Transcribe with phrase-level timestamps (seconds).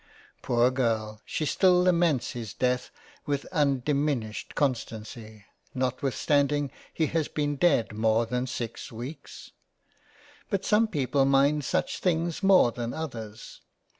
[0.41, 1.21] Poor girl!
[1.25, 2.89] she still laments his Death
[3.27, 9.51] with undiminished constancy, notwithstanding he has been dead more than six weeks;
[10.49, 13.61] but some people mind such things more than others.